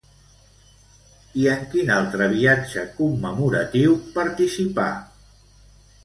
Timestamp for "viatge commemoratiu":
2.31-3.93